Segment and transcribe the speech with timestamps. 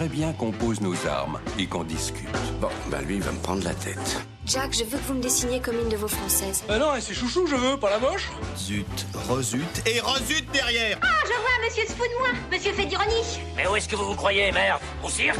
[0.00, 2.26] J'aimerais bien qu'on pose nos armes et qu'on discute.
[2.58, 4.24] Bon, bah lui, il va me prendre la tête.
[4.46, 6.64] Jack, je veux que vous me dessiniez comme une de vos françaises.
[6.70, 8.86] Ah non, et c'est chouchou, je veux, pas la moche Zut,
[9.28, 12.28] rezut et rezut derrière Ah, je vois, monsieur se fout de moi.
[12.50, 13.40] Monsieur fait d'ironie.
[13.54, 15.38] Mais où est-ce que vous vous croyez, merde Au cirque?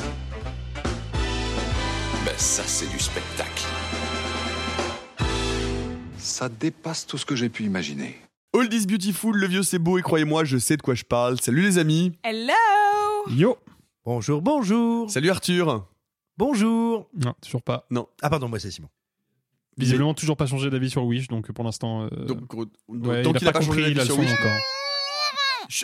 [2.27, 3.65] Ben ça, c'est du spectacle.
[6.19, 8.21] Ça dépasse tout ce que j'ai pu imaginer.
[8.55, 11.41] All is beautiful, le vieux c'est beau et croyez-moi, je sais de quoi je parle.
[11.41, 12.13] Salut les amis.
[12.23, 12.53] Hello
[13.31, 13.57] Yo.
[14.05, 15.11] Bonjour, bonjour.
[15.11, 15.87] Salut Arthur.
[16.39, 17.09] Bonjour.
[17.15, 17.87] Non, toujours pas.
[17.91, 18.09] Non.
[18.23, 18.89] Ah pardon, moi c'est Simon.
[19.77, 22.05] Visiblement, toujours pas changé d'avis sur Wish, donc pour l'instant.
[22.05, 24.59] euh, Donc, gros- ouais, donc il, il a a pas pas compris, changé encore.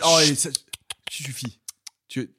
[0.05, 0.49] Oh, et ça
[1.09, 1.59] suffit.
[2.07, 2.29] Tu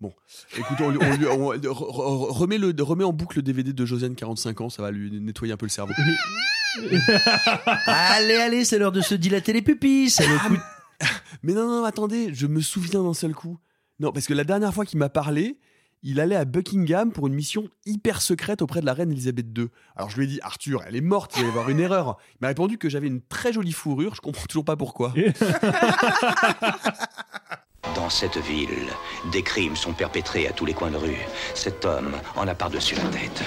[0.00, 0.12] Bon,
[0.56, 3.72] écoute, on, lui- on lui- on- re- re- remets, le, remets en boucle le DVD
[3.72, 5.92] de Josiane, 45 ans, ça va lui nettoyer un peu le cerveau.
[7.86, 10.06] allez, allez, c'est l'heure de se dilater les pupilles.
[10.20, 10.60] Le coup.
[11.42, 13.58] Mais non, non, attendez, je me souviens d'un seul coup.
[14.00, 15.58] Non, parce que la dernière fois qu'il m'a parlé,
[16.02, 19.66] il allait à Buckingham pour une mission hyper secrète auprès de la reine Elisabeth II.
[19.96, 22.16] Alors je lui ai dit, Arthur, elle est morte, il va y avoir une erreur.
[22.34, 25.12] Il m'a répondu que j'avais une très jolie fourrure, je comprends toujours pas pourquoi.
[27.94, 28.86] Dans cette ville,
[29.32, 31.18] des crimes sont perpétrés à tous les coins de rue.
[31.54, 33.42] Cet homme en a par-dessus la tête.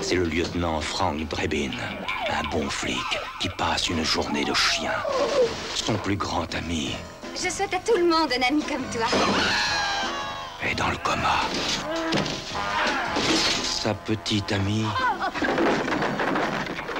[0.00, 1.70] C'est le lieutenant Frank Drebin,
[2.30, 2.96] un bon flic
[3.40, 4.92] qui passe une journée de chien.
[5.74, 6.90] Son plus grand ami
[7.34, 9.06] Je souhaite à tout le monde un ami comme toi.
[10.62, 11.40] Est dans le coma.
[13.64, 14.84] Sa petite amie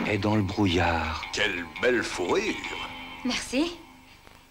[0.06, 1.22] est dans le brouillard.
[1.32, 2.54] Quelle belle fourrure
[3.24, 3.72] Merci.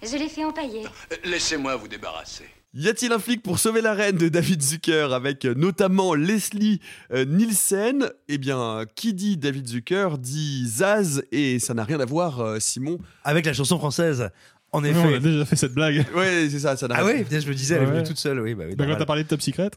[0.04, 0.84] Je l'ai fait empailler.
[1.24, 2.46] Laissez-moi vous débarrasser.
[2.74, 6.80] Y a-t-il un flic pour sauver la reine de David Zucker avec euh, notamment Leslie
[7.12, 8.12] euh, Nielsen?
[8.28, 12.60] Eh bien, qui dit David Zucker dit Zaz et ça n'a rien à voir, euh,
[12.60, 13.00] Simon.
[13.24, 14.30] Avec la chanson française.
[14.74, 15.00] En Non, effet.
[15.00, 16.06] on a déjà fait cette blague.
[16.16, 18.20] Ouais, c'est ça, ça n'a Ah oui, peut-être je me disais, elle est venue toute
[18.20, 18.40] seule.
[18.42, 18.76] Oui, bah oui.
[18.76, 19.72] Bah, quand t'as parlé de Top Secret,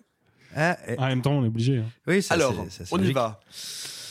[0.57, 1.79] Ah, eh, en même temps, on est obligé.
[1.79, 1.85] hein.
[2.09, 3.41] oui, ça, Alors, c'est- ça, on y va.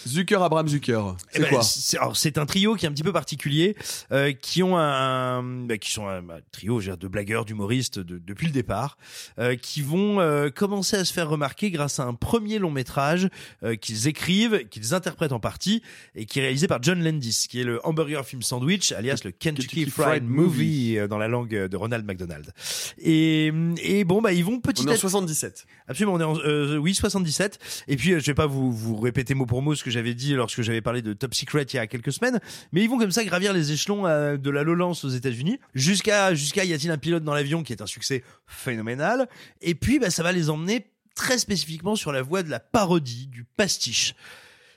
[0.10, 1.02] Zucker, Abraham Zucker.
[1.32, 3.76] Eh C'est ben, quoi c'est- alors, C'est un trio qui est un petit peu particulier,
[4.12, 8.18] euh, qui ont un, bah, qui sont un, un trio dire, de blagueurs, d'humoristes de-
[8.18, 8.98] depuis le départ,
[9.40, 13.30] euh, qui vont euh, commencer à se faire remarquer grâce à un premier long métrage
[13.64, 15.82] euh, qu'ils écrivent, qu'ils interprètent en partie
[16.16, 19.32] et qui est réalisé par John Landis, qui est le Hamburger Film Sandwich, alias le
[19.32, 20.98] Kentucky, Kentucky Fried, Fried Movie Movie.
[21.00, 22.52] euh, dans la langue de Ronald McDonald.
[22.98, 23.52] Et,
[23.84, 25.02] et bon, bah ils vont petit On est à en petit.
[25.02, 25.66] 77.
[25.88, 27.60] Absolument, on est en euh, oui 77.
[27.88, 30.14] Et puis euh, je vais pas vous vous répéter mot pour mot ce que j'avais
[30.14, 32.40] dit lorsque j'avais parlé de Top Secret il y a quelques semaines,
[32.72, 36.34] mais ils vont comme ça gravir les échelons euh, de la Lowlands aux États-Unis jusqu'à
[36.34, 39.28] jusqu'à y a-t-il un pilote dans l'avion qui est un succès phénoménal?
[39.60, 43.28] Et puis bah, ça va les emmener très spécifiquement sur la voie de la parodie,
[43.28, 44.16] du pastiche.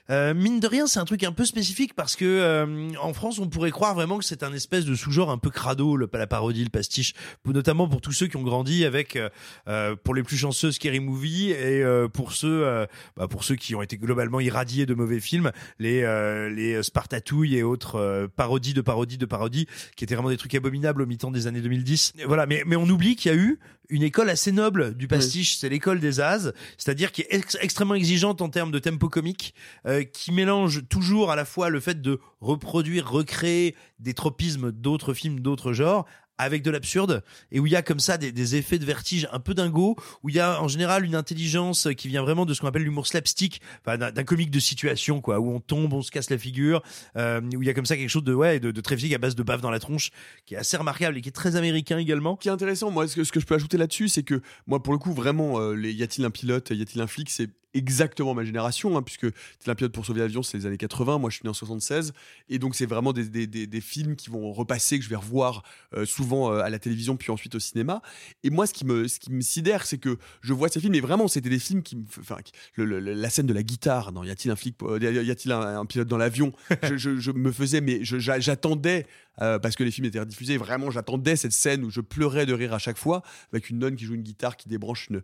[0.09, 3.39] Euh, mine de rien, c'est un truc un peu spécifique parce que euh, en France,
[3.39, 6.27] on pourrait croire vraiment que c'est un espèce de sous-genre un peu crado, le, la
[6.27, 7.13] parodie, le pastiche,
[7.45, 9.29] notamment pour tous ceux qui ont grandi avec, euh,
[9.69, 13.55] euh, pour les plus chanceux, Scary Movie et euh, pour ceux, euh, bah, pour ceux
[13.55, 18.73] qui ont été globalement irradiés de mauvais films, les euh, les Spartatouilles et autres parodies
[18.73, 22.13] de parodies de parodies, qui étaient vraiment des trucs abominables au mi-temps des années 2010.
[22.19, 23.57] Et voilà, mais mais on oublie qu'il y a eu
[23.89, 27.93] une école assez noble du pastiche, c'est l'école des As, c'est-à-dire qui est ex- extrêmement
[27.95, 29.53] exigeante en termes de tempo comique,
[29.85, 35.13] euh, qui mélange toujours à la fois le fait de reproduire, recréer des tropismes d'autres
[35.13, 36.05] films, d'autres genres,
[36.37, 39.39] avec de l'absurde, et où il y a comme ça des, effets de vertige un
[39.39, 42.61] peu dingo, où il y a en général une intelligence qui vient vraiment de ce
[42.61, 46.11] qu'on appelle l'humour slapstick, enfin, d'un comique de situation, quoi, où on tombe, on se
[46.11, 46.81] casse la figure,
[47.17, 49.13] euh, où il y a comme ça quelque chose de ouais, de, de très physique
[49.13, 50.09] à base de bave dans la tronche,
[50.45, 52.35] qui est assez remarquable et qui est très américain également.
[52.35, 54.81] Qui est intéressant, moi, ce que, ce que je peux ajouter là-dessus, c'est que moi,
[54.81, 58.33] pour le coup, vraiment, euh, y a-t-il un pilote, y a-t-il un flic, c'est exactement
[58.33, 59.25] ma génération, hein, puisque
[59.67, 62.13] un pilote pour sauver l'avion, c'est les années 80, moi je suis né en 76,
[62.49, 65.15] et donc c'est vraiment des, des, des, des films qui vont repasser, que je vais
[65.15, 65.63] revoir
[65.95, 68.01] euh, souvent euh, à la télévision, puis ensuite au cinéma.
[68.43, 70.95] Et moi, ce qui me, ce qui me sidère, c'est que je vois ces films,
[70.95, 72.03] et vraiment, c'était des films qui me.
[72.19, 74.97] Enfin, qui- le- le- la scène de la guitare, dans Y a-t-il un flic, pour-
[74.97, 76.53] y a-t-il un, un pilote dans l'avion?
[76.83, 79.07] Je, je- je me faisais, mais j'attendais,
[79.41, 82.53] euh, parce que les films étaient rediffusés, vraiment, j'attendais cette scène où je pleurais de
[82.53, 85.21] rire à chaque fois, avec une nonne qui joue une guitare, qui débranche une,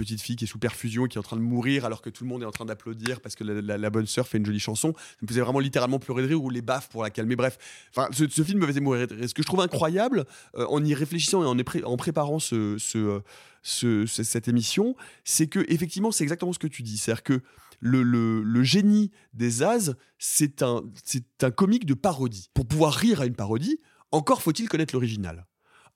[0.00, 2.24] petite fille qui est sous perfusion qui est en train de mourir alors que tout
[2.24, 4.94] le monde est en train d'applaudir parce que la, bonne sœur fait une jolie chanson.
[4.96, 7.36] Ça me faisait vraiment littéralement pleurer de rire ou les baffes pour la calmer.
[7.36, 7.58] Bref,
[7.90, 9.28] enfin, ce, film me faisait mourir de rire.
[9.28, 10.24] Ce que je trouve incroyable
[10.56, 13.20] euh, en y réfléchissant et en, en préparant euh, ce-
[13.62, 16.96] ce- cette émission, c'est que effectivement, c'est exactement ce que tu dis.
[16.96, 17.42] C'est-à-dire que
[17.80, 20.82] le, génie des As, c'est un,
[21.56, 22.50] comique de parodie.
[22.54, 23.80] Pour pouvoir rire à une parodie,
[24.12, 25.46] encore faut-il connaître l'original.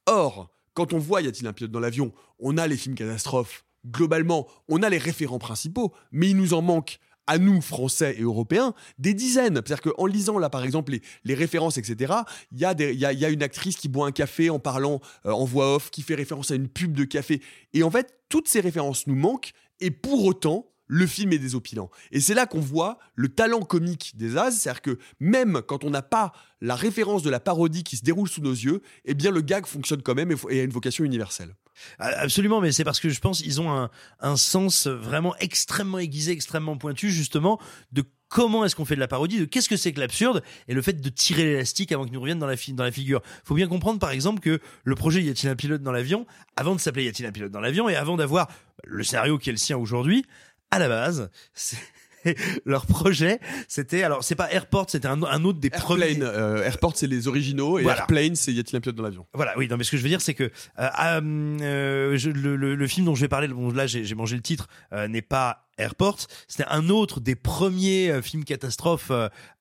[0.07, 3.65] Or, quand on voit Y a-t-il un pilote dans l'avion, on a les films catastrophes.
[3.87, 8.23] Globalement, on a les référents principaux, mais il nous en manque à nous, Français et
[8.23, 9.55] Européens, des dizaines.
[9.55, 12.13] C'est-à-dire qu'en lisant, là, par exemple, les, références, etc.,
[12.53, 15.91] il y a une actrice qui boit un café en parlant euh, en voix off,
[15.91, 17.41] qui fait référence à une pub de café.
[17.73, 21.91] Et en fait, toutes ces références nous manquent, et pour autant, le film est désopilant.
[22.13, 25.91] Et c'est là qu'on voit le talent comique des As, c'est-à-dire que même quand on
[25.91, 29.31] n'a pas la référence de la parodie qui se déroule sous nos yeux, eh bien
[29.31, 31.55] le gag fonctionne quand même et a une vocation universelle.
[31.99, 33.89] Ah, Absolument, mais c'est parce que je pense qu'ils ont
[34.21, 37.61] un, sens vraiment extrêmement aiguisé, extrêmement pointu, justement,
[37.93, 40.75] de comment est-ce qu'on fait de la parodie, de qu'est-ce que c'est que l'absurde, et
[40.75, 43.23] le fait de tirer l'élastique avant qu'il nous revienne dans la, dans la figure.
[43.45, 46.27] faut bien comprendre, par exemple, que le projet Y a-t-il un pilote dans l'avion,
[46.57, 48.49] avant de s'appeler Y a-t-il un pilote dans l'avion, et avant d'avoir
[48.85, 50.25] le scénario qui est le sien aujourd'hui,
[50.75, 51.31] à la base,
[52.65, 53.39] leur projet,
[53.69, 56.13] c'était alors c'est pas Airport, c'était un, un autre des premiers.
[56.13, 57.99] Airplane, euh, Airport c'est les originaux et Voilà.
[58.01, 60.03] Airplane c'est Y a-t-il un pilote dans l'avion Voilà, oui, non, mais ce que je
[60.03, 60.49] veux dire, c'est que euh,
[60.79, 61.21] euh,
[61.61, 64.43] euh, je- le, le- le film dont je vais parler, bon, là j'ai mangé le
[64.43, 66.19] titre, euh, n'est pas Airport,
[66.49, 69.11] c'était un autre des premiers euh, films catastrophes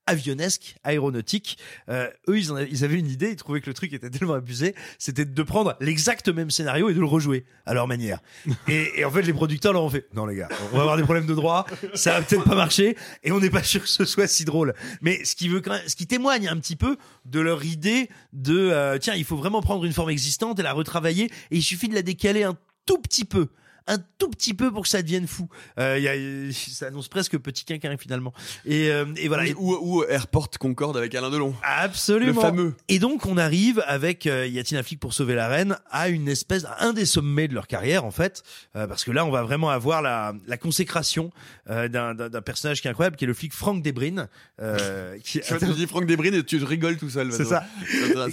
[0.05, 1.57] avionesques, aéronautiques.
[1.89, 4.09] Euh, eux, ils, en avaient, ils avaient une idée, ils trouvaient que le truc était
[4.09, 8.19] tellement abusé, c'était de prendre l'exact même scénario et de le rejouer à leur manière.
[8.67, 10.97] Et, et en fait, les producteurs leur ont fait, non les gars, on va avoir
[10.97, 13.89] des problèmes de droit, ça va peut-être pas marcher, et on n'est pas sûr que
[13.89, 14.73] ce soit si drôle.
[15.01, 18.09] Mais ce qui veut quand même, ce qui témoigne un petit peu de leur idée
[18.31, 21.63] de, euh, tiens, il faut vraiment prendre une forme existante et la retravailler, et il
[21.63, 23.49] suffit de la décaler un tout petit peu.
[23.87, 25.49] Un tout petit peu pour que ça devienne fou.
[25.79, 28.33] Euh, y a, ça annonce presque petit quinquin finalement.
[28.65, 29.45] Et, euh, et voilà.
[29.47, 31.53] Et- Ou, ou Airport Concorde avec Alain Delon.
[31.63, 32.33] Absolument.
[32.33, 32.73] Le fameux.
[32.87, 36.09] Et donc on arrive avec euh, Y a-t-il un flic pour sauver la reine à
[36.09, 38.43] une espèce, à un des sommets de leur carrière en fait,
[38.75, 41.31] euh, parce que là on va vraiment avoir la, la consécration
[41.69, 44.27] euh, d'un, personnage qui est incroyable, qui est le flic Frank Debrin,
[44.61, 47.31] euh, qui Tu tu dis Franck Desbrines et tu rigoles tout seul.
[47.33, 47.65] c'est ça.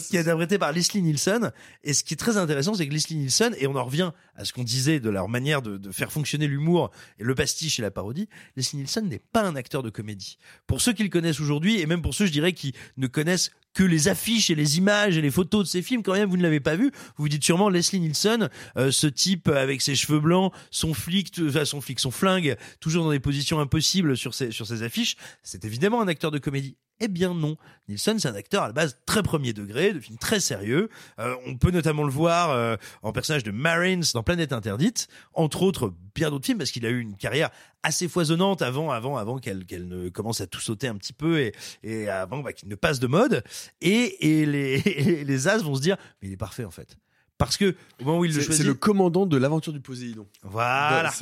[0.09, 1.53] Qui est interprété par Leslie Nielsen.
[1.85, 4.45] Et ce qui est très intéressant, c'est que Leslie Nielsen, et on en revient à
[4.45, 7.91] ce qu'on disait de leur manière de, faire fonctionner l'humour et le pastiche et la
[7.91, 10.39] parodie, Leslie Nielsen n'est pas un acteur de comédie.
[10.67, 13.51] Pour ceux qui le connaissent aujourd'hui, et même pour ceux, je dirais, qui ne connaissent
[13.75, 16.37] que les affiches et les images et les photos de ces films, quand même vous
[16.37, 19.95] ne l'avez pas vu, vous vous dites sûrement Leslie Nielsen, euh, ce type avec ses
[19.95, 24.35] cheveux blancs, son flic, enfin, son flic, son flingue, toujours dans des positions impossibles sur
[24.35, 26.77] ses, sur ses affiches, c'est évidemment un acteur de comédie.
[27.03, 27.57] Eh bien non,
[27.89, 30.91] Nielsen c'est un acteur à la base très premier degré, de films très sérieux.
[31.19, 35.63] Euh, on peut notamment le voir euh, en personnage de Marines dans Planète Interdite, entre
[35.63, 37.49] autres bien d'autres films parce qu'il a eu une carrière
[37.83, 41.41] assez foisonnante avant avant avant qu'elle qu'elle ne commence à tout sauter un petit peu
[41.41, 43.43] et, et avant bah, qu'il ne passe de mode.
[43.81, 46.97] Et, et les et les as vont se dire mais il est parfait en fait.
[47.39, 49.81] Parce que au moment où il le C'est choisit, c'est le commandant de l'aventure du
[49.81, 50.27] Poséidon.
[50.43, 51.13] voilà.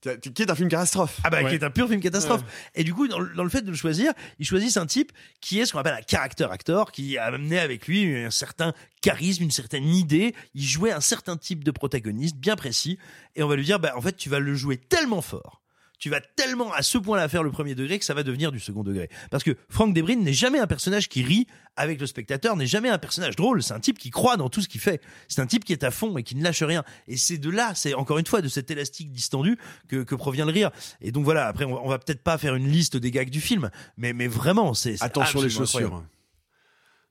[0.00, 1.18] Qui est un film catastrophe.
[1.24, 1.48] Ah bah Ouais.
[1.48, 2.42] qui est un pur film catastrophe.
[2.76, 5.10] Et du coup, dans le, dans le fait de le choisir, ils choisissent un type
[5.40, 8.74] qui est ce qu'on appelle un character actor, qui a amené avec lui un certain
[9.02, 10.36] charisme, une certaine idée.
[10.54, 12.96] Il jouait un certain type de protagoniste bien précis,
[13.34, 15.62] et on va lui dire, bah en fait, tu vas le jouer tellement fort.
[15.98, 18.60] Tu vas tellement à ce point-là faire le premier degré que ça va devenir du
[18.60, 19.08] second degré.
[19.32, 22.88] Parce que Frank Debrin n'est jamais un personnage qui rit avec le spectateur, n'est jamais
[22.88, 23.64] un personnage drôle.
[23.64, 25.00] C'est un type qui croit dans tout ce qu'il fait.
[25.26, 26.84] C'est un type qui est à fond et qui ne lâche rien.
[27.08, 29.58] Et c'est de là, c'est encore une fois de cet élastique distendu
[29.88, 30.70] que, que provient le rire.
[31.00, 33.30] Et donc voilà, après on va, on va peut-être pas faire une liste des gags
[33.30, 35.78] du film, mais, mais vraiment, c'est Attention les chaussures.
[35.86, 36.08] incroyable.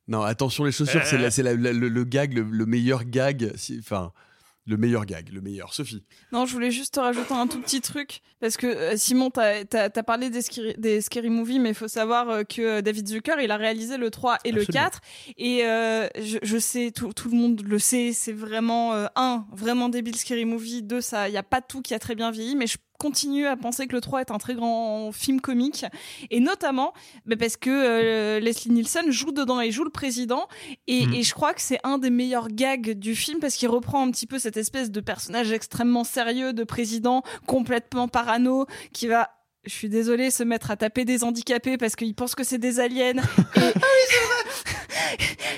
[0.08, 1.30] Non, attention les chaussures, c'est Euh.
[1.30, 3.52] c'est le, le gag, le, le meilleur gag.
[3.58, 4.14] si- Enfin,
[4.68, 5.74] le meilleur gag, le meilleur.
[5.74, 6.04] Sophie.
[6.32, 8.22] Non, je voulais juste te rajouter un tout petit truc.
[8.42, 11.88] Parce que euh, Simon, t'as as, parlé des scary, des scary movies, mais il faut
[11.88, 14.84] savoir euh, que euh, David Zucker, il a réalisé le 3 et le Absolument.
[14.84, 15.02] 4.
[15.38, 19.46] Et euh, je, je sais, tout, tout le monde le sait, c'est vraiment, euh, un,
[19.54, 20.84] vraiment débile scary movie.
[20.84, 23.56] Deux, il n'y a pas tout qui a très bien vieilli, mais je continue à
[23.56, 25.86] penser que le 3 est un très grand film comique
[26.32, 26.94] et notamment
[27.26, 30.48] bah, parce que euh, Leslie Nielsen joue dedans et joue le président
[30.88, 31.14] et, Mhm.
[31.14, 34.12] et je crois que c'est un des meilleurs gags du film parce qu'il reprend un
[34.12, 39.30] petit peu cette espèce de personnage extrêmement sérieux de président complètement parano qui va
[39.66, 42.80] je suis désolée, se mettre à taper des handicapés parce qu'il pense que c'est des
[42.80, 43.16] aliens.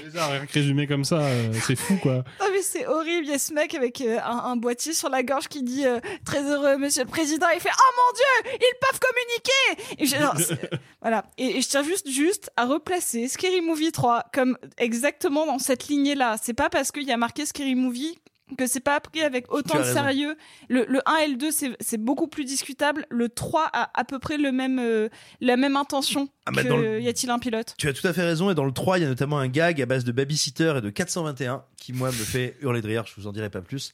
[0.04, 2.24] Déjà, rien que résumé comme ça, euh, c'est fou quoi.
[2.40, 5.10] Ah mais c'est horrible, il y a ce mec avec euh, un, un boîtier sur
[5.10, 8.58] la gorge qui dit euh, très heureux monsieur le président, il fait oh mon dieu,
[8.60, 10.04] ils peuvent communiquer.
[10.04, 11.26] Et je- voilà.
[11.38, 15.88] Et, et je tiens juste juste à replacer Scary Movie 3 comme exactement dans cette
[15.88, 16.36] lignée là.
[16.42, 18.18] C'est pas parce qu'il y a marqué Scary Movie
[18.58, 20.36] que c'est pas pris avec autant de sérieux.
[20.70, 23.06] Le, le 1 et le 2, c'est- c'est beaucoup plus discutable.
[23.10, 25.10] Le 3 a à peu près le même, euh,
[25.42, 28.14] la même intention Ah bah, que le- Y a-t-il un pilote Tu as tout à
[28.14, 28.50] fait raison.
[28.50, 30.82] Et dans le 3, il y a notamment un gag à base de babysitter et
[30.82, 33.06] de 421 qui, moi, me fait hurler de rire.
[33.06, 33.94] Je vous en dirai pas plus.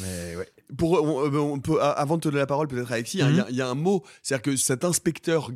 [0.00, 0.48] Mais ouais.
[0.78, 3.28] Pour, on, euh, on peut, a- avant de te donner la parole, peut-être Alexis, hein,
[3.30, 5.50] il y a- il y, a un mot, c'est-à-dire que cet inspecteur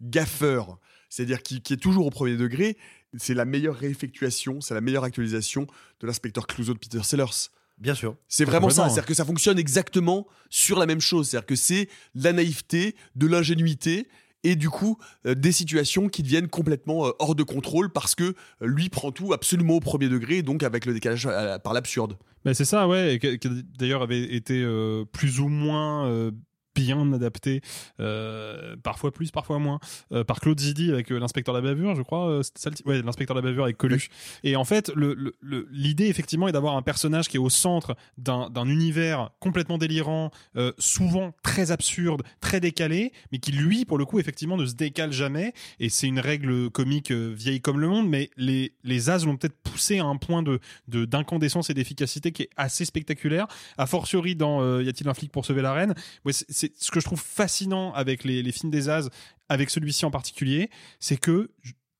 [0.00, 0.78] gaffeur,
[1.08, 2.76] c'est-à-dire qui, qui est toujours au premier degré,
[3.18, 5.66] c'est la meilleure réeffectuation, c'est la meilleure actualisation
[6.00, 7.48] de l'inspecteur Clouseau de Peter Sellers.
[7.80, 8.14] Bien sûr.
[8.28, 11.88] C'est vraiment ça, c'est-à-dire que ça fonctionne exactement sur la même chose, c'est-à-dire que c'est
[12.14, 14.06] de la naïveté, de l'ingénuité
[14.42, 14.96] et du coup
[15.26, 18.34] euh, des situations qui deviennent complètement euh, hors de contrôle parce que euh,
[18.66, 22.16] lui prend tout absolument au premier degré, donc avec le décalage euh, par l'absurde.
[22.44, 26.30] Bah, c'est ça, ouais, et que- qui d'ailleurs avait été euh, plus ou moins euh,
[26.74, 27.60] bien adapté,
[28.00, 29.80] euh, parfois plus, parfois moins,
[30.12, 32.40] euh, par Claude Zidi avec euh, l'inspecteur de la bavure, je crois.
[32.54, 34.08] ça ouais, l'inspecteur de la bavure avec Coluche.
[34.44, 37.50] Et en fait, le- le- le- l'idée effectivement est d'avoir un personnage qui est au
[37.50, 40.30] centre d'un d'un univers complètement délirant,
[40.78, 45.12] souvent très absurde, très décalé, mais qui lui, pour le coup, effectivement, ne se décale
[45.12, 45.52] jamais.
[45.78, 49.56] Et c'est une règle comique vieille comme le monde, mais les les As l'ont peut-être
[49.62, 53.46] poussé à un point de de- d'incandescence et d'efficacité qui est assez spectaculaire.
[53.78, 55.94] A fortiori dans Y a-t-il un flic pour sauver la reine?
[56.24, 59.08] Ouais, c'est- ce que je trouve fascinant avec les, les films des As,
[59.48, 61.50] avec celui-ci en particulier, c'est que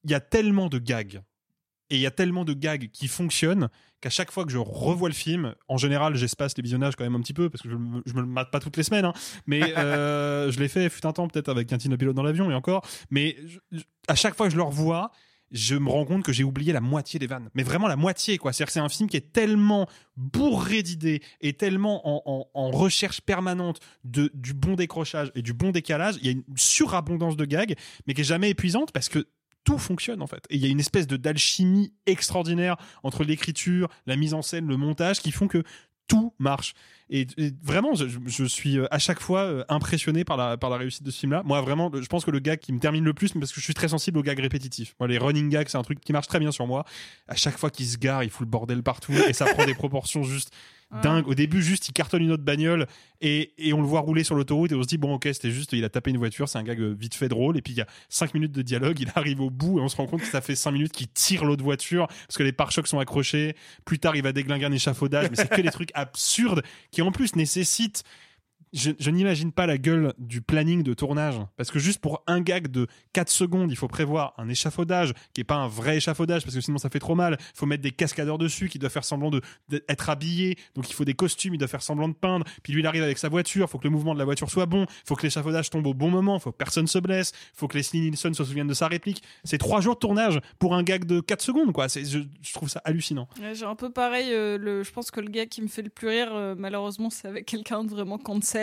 [0.04, 1.20] il y a tellement de gags.
[1.92, 3.68] Et il y a tellement de gags qui fonctionnent
[4.00, 7.16] qu'à chaque fois que je revois le film, en général, j'espace les visionnages quand même
[7.16, 9.04] un petit peu parce que je, me- je me le mate pas toutes les semaines,
[9.04, 9.12] hein,
[9.46, 12.54] mais euh, je l'ai fait fut un temps peut-être avec un pilote dans l'avion et
[12.54, 15.10] encore, mais je- je- à chaque fois que je le revois,
[15.50, 17.50] je me rends compte que j'ai oublié la moitié des vannes.
[17.54, 18.52] Mais vraiment la moitié, quoi.
[18.52, 22.02] C'est-à-dire que c'est un film qui est tellement bourré d'idées et tellement
[22.54, 26.16] en, recherche permanente de, du bon décrochage et du bon décalage.
[26.20, 27.74] Il y a une surabondance de gags,
[28.06, 29.26] mais qui est jamais épuisante parce que
[29.64, 30.44] tout fonctionne en fait.
[30.50, 34.66] Et il y a une espèce de d'alchimie extraordinaire entre l'écriture, la mise en scène,
[34.66, 35.62] le montage qui font que
[36.10, 36.74] tout marche.
[37.08, 40.70] Et, et vraiment, je, je suis euh, à chaque fois euh, impressionné par la, par
[40.70, 41.42] la réussite de ce film-là.
[41.44, 43.64] Moi, vraiment, je pense que le gag qui me termine le plus, parce que je
[43.64, 44.94] suis très sensible aux gags répétitifs.
[45.00, 46.84] Moi, les running gags, c'est un truc qui marche très bien sur moi.
[47.28, 49.74] À chaque fois qu'il se gare, il fout le bordel partout et ça prend des
[49.82, 50.52] proportions juste
[51.02, 51.28] dingues.
[51.28, 52.86] Au début, juste, il cartonne une autre bagnole
[53.20, 55.50] et, et on le voit rouler sur l'autoroute et on se dit, bon, ok, c'était
[55.50, 57.56] juste, il a tapé une voiture, c'est un gag euh, vite fait drôle.
[57.56, 59.88] Et puis, il y a 5 minutes de dialogue, il arrive au bout et on
[59.88, 62.52] se rend compte que ça fait 5 minutes qu'il tire l'autre voiture parce que les
[62.52, 63.54] pare-chocs sont accrochés.
[63.84, 67.12] Plus tard, il va déglinguer un échafaudage, mais c'est que des trucs absurdes qui en
[67.12, 68.04] plus nécessitent
[68.72, 71.36] je, n'imagine pas la gueule du planning de tournage.
[71.56, 75.40] Parce que juste pour un gag de 4 secondes, il faut prévoir un échafaudage qui
[75.40, 77.36] est pas un vrai échafaudage parce que sinon ça fait trop mal.
[77.40, 79.30] Il faut mettre des cascadeurs dessus qui doivent faire semblant
[79.68, 80.56] d'être habillés.
[80.74, 82.46] Donc il faut des costumes, il doit faire semblant de peindre.
[82.62, 83.66] Puis lui, il arrive avec sa voiture.
[83.68, 84.82] Il faut que le mouvement de la voiture soit bon.
[84.84, 86.36] Il faut que l'échafaudage tombe au bon moment.
[86.36, 87.32] Il faut que personne se blesse.
[87.54, 89.22] Il faut que Leslie Nielsen se souvienne de sa réplique.
[89.44, 91.88] C'est 3 jours de tournage pour un gag de 4 secondes, quoi.
[91.88, 92.20] Je,
[92.52, 93.28] trouve ça hallucinant.
[93.52, 94.32] J'ai un peu pareil.
[94.32, 97.28] euh, je pense que le gars qui me fait le plus rire, euh, malheureusement, c'est
[97.28, 98.59] avec quelqu'un de vraiment cancel.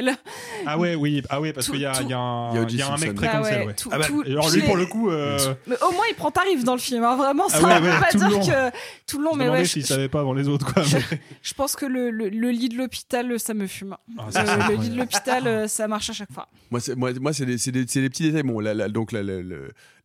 [0.66, 2.60] Ah ouais, oui, ah ouais, parce qu'il y a, il y a un, Il y
[2.60, 2.76] a O.J.
[2.76, 3.74] il y a un mec très Ah cancel, ouais, ouais.
[3.74, 5.38] tout- Ah bah, tout- alors lui, pour le coup, euh,
[5.68, 7.04] Mais au moins, il prend tarif dans le film.
[7.04, 8.46] hein, Vraiment, ça Ah ouais, pas tout le dire long.
[8.72, 8.78] que
[9.08, 9.32] tout le long.
[9.34, 10.84] je me Mais ouais, s'il je, savait pas avant les autres, quoi.
[10.94, 13.96] mais- je pense que le, le, le lit de l'hôpital, ça me fume.
[14.18, 16.48] Ah, Euh, le lit de l'hôpital, euh, ça marche à chaque fois.
[16.72, 18.44] Moi, c'est, moi, moi, c'est des, des- petits détails.
[18.44, 19.56] Bon, la, la- donc la, la- la-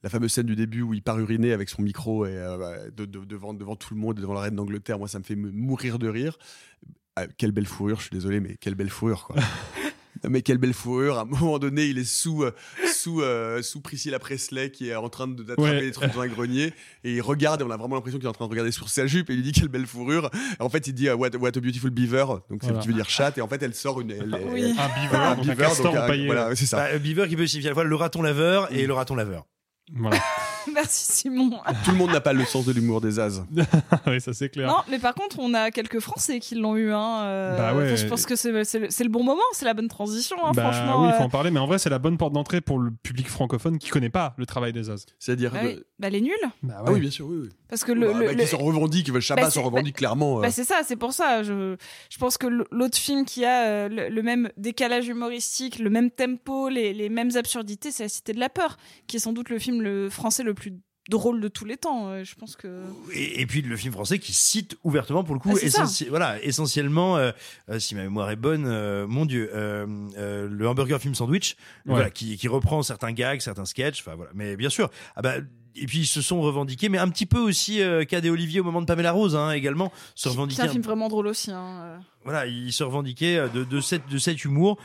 [0.03, 3.05] la fameuse scène du début où il part uriner avec son micro et euh, de-
[3.05, 5.99] de- devant, devant tout le monde, devant la reine d'Angleterre, moi, ça me fait mourir
[5.99, 6.39] de rire.
[7.15, 9.37] Ah, quelle belle fourrure, je suis désolé, mais quelle belle fourrure, quoi.
[10.29, 11.19] Mais quelle belle fourrure.
[11.19, 12.53] À un moment donné, il est sous, euh,
[12.93, 15.81] sous, euh, sous Priscilla Presley qui est en train de- d'attraper Ouais.
[15.81, 16.73] des trucs dans un grenier
[17.05, 18.89] et il regarde et on a vraiment l'impression qu'il est en train de regarder sur
[18.89, 20.31] sa jupe et il lui dit quelle belle fourrure.
[20.59, 22.79] Et en fait, il dit euh, what, what a beautiful beaver, donc c'est Voilà.
[22.81, 24.11] qui veut dire chatte et en fait, elle sort une.
[24.13, 24.75] elle- Oui.
[24.79, 26.27] Un beaver, donc un castor donc, empaillé.
[26.27, 26.77] Voilà, c'est ça.
[26.77, 29.47] Bah, Beaver qui peut signifier à la fois le raton laveur et le raton laveur.
[29.95, 30.19] Voilà.
[30.75, 31.51] Merci Simon.
[31.85, 33.43] Tout le monde n'a pas le sens de l'humour des as.
[34.07, 34.69] oui, ça c'est clair.
[34.69, 36.93] Non, mais par contre, on a quelques Français qui l'ont eu.
[36.93, 37.97] Hein, euh, Bah ouais.
[37.97, 40.37] je pense que c'est le, le bon moment, c'est la bonne transition.
[40.45, 41.03] Hein, Bah franchement.
[41.03, 41.27] oui, il faut euh.
[41.27, 43.89] en parler, mais en vrai, c'est la bonne porte d'entrée pour le public francophone qui
[43.91, 45.07] connaît pas le travail des As.
[45.19, 45.53] C'est-à-dire.
[45.53, 45.81] Bah, oui.
[45.99, 46.33] Bah, les nuls.
[46.63, 47.39] Bah Ah oui, bien sûr, oui.
[47.43, 47.49] oui.
[47.69, 48.07] Parce que le.
[48.13, 50.39] Bah, le- bah, le- qui s'en revendique, Chabat Bah, s'en revendique clairement.
[50.39, 50.43] euh.
[50.43, 51.43] Bah, c'est ça, c'est pour ça.
[51.43, 51.77] Je,
[52.11, 56.11] je pense que l'autre film qui a euh, le, le même décalage humoristique, le même
[56.11, 58.77] tempo, les, les mêmes absurdités, c'est La Cité de la Peur,
[59.07, 60.75] qui est sans doute le film le français le plus
[61.09, 62.09] drôle de tous les temps.
[62.11, 62.83] Euh, Je pense que.
[63.13, 67.17] Et, et puis le film français qui cite ouvertement pour le coup Ah, voilà essentiellement
[67.17, 67.33] euh,
[67.69, 69.85] euh, si ma mémoire est bonne euh, mon dieu euh,
[70.17, 71.57] euh, le hamburger film sandwich
[71.87, 71.95] Ouais.
[71.95, 75.35] voilà qui, qui reprend certains gags certains sketchs enfin voilà mais bien sûr ah bah
[75.77, 78.61] et puis ils se sont revendiqués, mais un petit peu aussi euh, Cad et Olivier
[78.61, 80.63] au moment de Pamela Rose hein, également se C'est revendiquer.
[80.63, 81.51] un film vraiment drôle aussi.
[81.51, 81.99] hein, euh.
[82.25, 84.79] Voilà, ils se revendiquaient euh, de, de, cette, de cet humour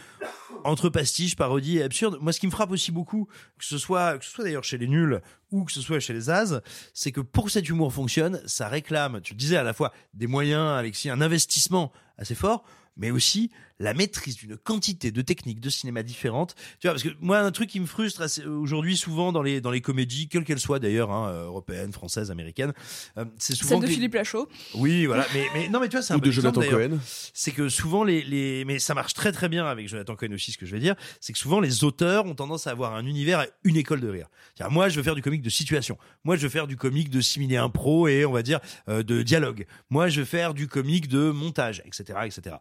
[0.63, 2.17] entre pastiche, parodie et absurde.
[2.21, 3.27] Moi, ce qui me frappe aussi beaucoup,
[3.57, 6.13] que ce soit, que ce soit d'ailleurs chez les nuls ou que ce soit chez
[6.13, 6.61] les As,
[6.93, 9.93] c'est que pour que cet humour fonctionne, ça réclame, tu le disais à la fois
[10.13, 12.63] des moyens, Alexis, un investissement assez fort,
[12.97, 16.55] mais aussi la maîtrise d'une quantité de techniques de cinéma différentes.
[16.79, 19.71] Tu vois, parce que moi, un truc qui me frustre aujourd'hui, souvent dans les dans
[19.71, 22.73] les comédies, quelles qu'elles soient d'ailleurs, hein, euh, européennes, françaises, américaines,
[23.17, 24.47] euh, c'est souvent Celle de les- Philippe Lachaud.
[24.75, 25.25] oui, voilà.
[25.33, 26.87] Mais, mais non, mais tu vois, c'est un Ou bon de Jonathan exemple.
[26.89, 26.99] Cohen.
[27.33, 30.51] C'est que souvent les, les, mais ça marche très très bien avec Jonathan Cohen aussi,
[30.51, 33.05] ce que je vais dire, c'est que souvent les auteurs ont tendance à avoir un
[33.05, 34.27] univers, et une école de rire.
[34.71, 35.97] Moi, je veux faire du comique de situation.
[36.23, 39.21] Moi, je veux faire du comique de similé impro et on va dire euh, de
[39.21, 39.65] dialogue.
[39.91, 42.55] Moi, je veux faire du comique de montage, etc., etc.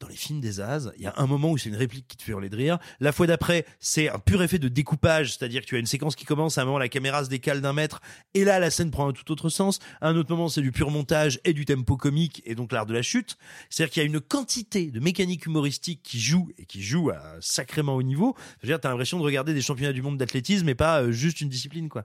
[0.00, 2.16] Dans les films des As, il y a un moment où c'est une réplique qui
[2.16, 2.78] te fait hurler de rire.
[3.00, 6.14] La fois d'après, c'est un pur effet de découpage, c'est-à-dire que tu as une séquence
[6.14, 8.00] qui commence, à un moment la caméra se décale d'un mètre,
[8.32, 9.80] et là la scène prend un tout autre sens.
[10.00, 12.86] À un autre moment, c'est du pur montage et du tempo comique, et donc l'art
[12.86, 13.36] de la chute.
[13.70, 17.20] C'est-à-dire qu'il y a une quantité de mécanique humoristique qui joue, et qui joue à
[17.40, 18.36] sacrément haut niveau.
[18.62, 21.10] Je veux dire, t'as l'impression de regarder des championnats du monde d'athlétisme et pas euh,
[21.10, 22.04] juste une discipline, quoi.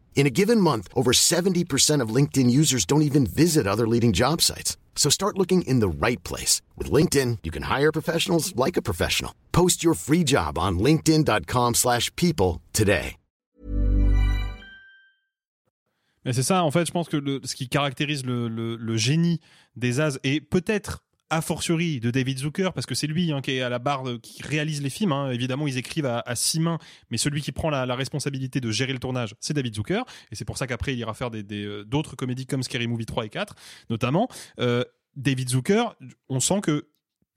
[0.15, 4.39] In a given month, over 70% of LinkedIn users don't even visit other leading job
[4.41, 4.77] sites.
[4.95, 6.61] So start looking in the right place.
[6.77, 9.33] With LinkedIn, you can hire professionals like a professional.
[9.51, 13.15] Post your free job on linkedin.com/people slash people today.
[16.23, 19.39] Mais c'est ça, en fait, je pense que ce qui caractérise le génie
[19.75, 23.51] des As, et peut-être a fortiori de David Zucker, parce que c'est lui hein, qui
[23.51, 25.13] est à la barre, qui réalise les films.
[25.13, 25.31] hein.
[25.31, 26.77] Évidemment, ils écrivent à, six mains,
[27.09, 30.03] mais celui qui prend la, responsabilité de gérer le tournage, c'est David Zucker.
[30.31, 32.87] Et c'est pour ça qu'après, il ira faire des- des, euh, d'autres comédies comme Scary
[32.87, 33.55] Movie 3 et 4,
[33.89, 34.27] notamment.
[34.59, 34.83] Euh,
[35.15, 35.95] David Zucker,
[36.29, 36.87] on sent que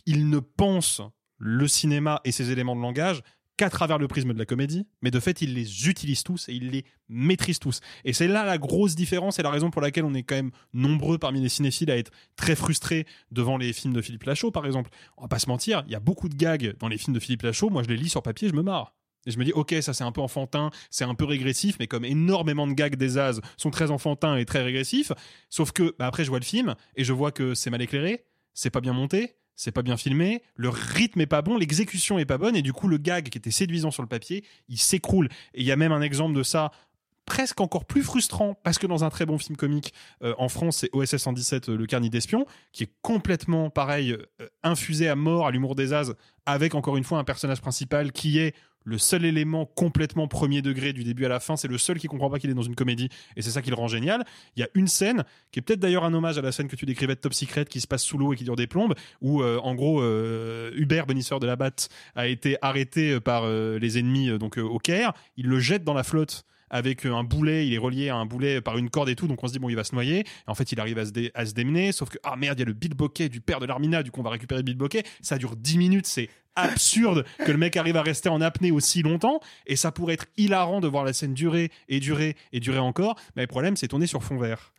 [0.07, 1.01] il ne pense
[1.39, 3.23] le cinéma et ses éléments de langage
[3.57, 6.55] qu'à travers le prisme de la comédie, mais de fait, il les utilise tous et
[6.55, 7.81] il les maîtrise tous.
[8.05, 10.51] Et c'est là la grosse différence et la raison pour laquelle on est quand même
[10.73, 14.67] nombreux parmi les cinéphiles à être très frustrés devant les films de Philippe Lachaud, par
[14.67, 14.91] exemple.
[15.17, 17.21] On va pas se mentir, il y a beaucoup de gags dans les films de
[17.21, 17.71] Philippe Lachaud.
[17.71, 18.95] Moi, je les lis sur papier, je me marre.
[19.27, 21.87] Et je me dis, ok, ça c'est un peu enfantin, c'est un peu régressif, mais
[21.87, 25.13] comme énormément de gags des As sont très enfantins et très régressifs,
[25.49, 28.25] sauf que bah, après je vois le film et je vois que c'est mal éclairé,
[28.53, 32.25] c'est pas bien monté, c'est pas bien filmé, le rythme est pas bon, l'exécution est
[32.25, 35.29] pas bonne, et du coup le gag qui était séduisant sur le papier, il s'écroule.
[35.55, 36.71] Et il y a même un exemple de ça
[37.27, 40.79] presque encore plus frustrant parce que dans un très bon film comique euh, en France
[40.79, 45.47] c'est OSS 117 euh, le carnet d'espion qui est complètement pareil euh, infusé à mort
[45.47, 46.13] à l'humour des As
[46.47, 50.93] avec encore une fois un personnage principal qui est le seul élément complètement premier degré
[50.93, 52.75] du début à la fin, c'est le seul qui comprend pas qu'il est dans une
[52.75, 54.25] comédie et c'est ça qui le rend génial.
[54.57, 56.77] Il y a une scène qui est peut-être d'ailleurs un hommage à la scène que
[56.77, 58.95] tu décrivais de Top Secret qui se passe sous l'eau et qui dure des plombes
[59.21, 63.79] où euh, en gros euh, Hubert bénisseur de la batte a été arrêté par euh,
[63.79, 67.73] les ennemis donc au Caire, il le jette dans la flotte avec un boulet, il
[67.75, 69.69] est relié à un boulet par une corde et tout, donc on se dit bon
[69.69, 70.25] il va se noyer.
[70.47, 72.67] En fait il arrive à se, dé- démener, sauf que ah merde il y a
[72.67, 75.05] le bilboquet du père de l'Armina, du coup on va récupérer le bilboquet.
[75.21, 79.03] Ça dure 10 minutes, c'est absurde que le mec arrive à rester en apnée aussi
[79.03, 82.79] longtemps et ça pourrait être hilarant de voir la scène durer et durer et durer
[82.79, 83.17] encore.
[83.37, 84.73] Mais le problème c'est tourné sur fond vert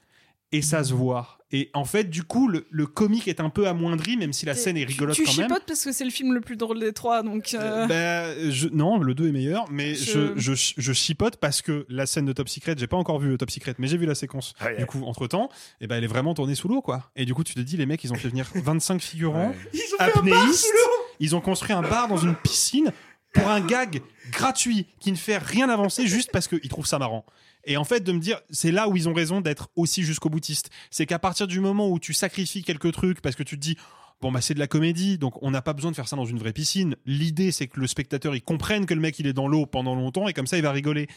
[0.52, 1.40] et ça se voit.
[1.52, 4.56] Et en fait du coup le, le comique est un peu amoindri même si la
[4.56, 5.48] scène est rigolote tu quand même.
[5.48, 7.54] chipotes parce que c'est le film le plus drôle des trois, donc.
[7.54, 11.62] euh, Ben, je- non, le 2 est meilleur, mais je, Je- je, je chipote parce
[11.62, 13.98] que la scène de Top Secret, j'ai pas encore vu le Top Secret, mais j'ai
[13.98, 14.54] vu la séquence.
[14.78, 15.50] Du coup, entre temps,
[15.82, 17.10] et ben, elle est vraiment tournée sous l'eau, quoi.
[17.16, 19.80] Et du coup, tu te dis, les mecs, ils ont fait venir 25 figurants, Ils
[19.80, 22.92] ont fait un bar apnéistes, sous l'eau ils ont construit un bar dans une piscine
[23.34, 24.02] pour un gag
[24.32, 27.26] gratuit qui ne fait rien avancer juste parce qu'ils trouvent ça marrant.
[27.66, 30.30] Et en fait, de me dire, c'est là où ils ont raison d'être aussi jusqu'au
[30.30, 30.70] boutiste.
[30.92, 33.76] C'est qu'à partir du moment où tu sacrifies quelques trucs parce que tu te dis,
[34.22, 36.26] bon, bah, c'est de la comédie, donc on n'a pas besoin de faire ça dans
[36.26, 36.96] une vraie piscine.
[37.06, 39.96] L'idée, c'est que le spectateur, il comprenne que le mec, il est dans l'eau pendant
[39.96, 41.08] longtemps et comme ça, il va rigoler.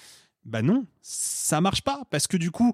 [0.45, 2.73] Bah non, ça marche pas parce que du coup,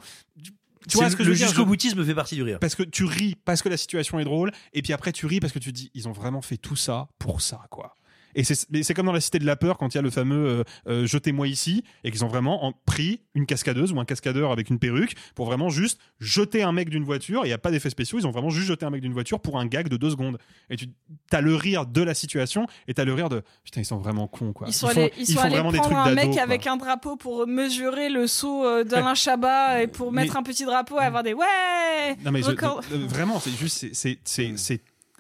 [0.89, 2.59] tu vois ce que le je veux dire, jusqu'au boutisme fait partie du rire.
[2.61, 5.41] parce que tu ris parce que la situation est drôle et puis après tu ris
[5.41, 7.97] parce que tu te dis ils ont vraiment fait tout ça pour ça quoi
[8.35, 10.47] Et c'est comme dans la Cité de la Peur quand il y a le fameux
[10.47, 14.51] euh, euh, jetez-moi ici et qu'ils ont vraiment en- pris une cascadeuse ou un cascadeur
[14.53, 17.43] avec une perruque pour vraiment juste jeter un mec d'une voiture.
[17.45, 19.41] Il n'y a pas d'effets spéciaux, ils ont vraiment juste jeté un mec d'une voiture
[19.41, 20.39] pour un gag de deux secondes.
[20.71, 20.87] Et tu
[21.33, 24.27] as le rire de la situation et t'as le rire de putain ils sont vraiment
[24.27, 24.67] cons quoi.
[24.69, 26.43] Ils sont allés, ils sont font allés vraiment des prendre trucs un mec quoi.
[26.43, 30.43] avec un drapeau pour mesurer le saut euh, d'Alain Chabat et pour mettre Mais- un
[30.43, 32.17] petit drapeau et avoir des ouais.
[32.25, 32.83] Non mais je- record.
[32.91, 34.19] vraiment, c'est juste, c'est-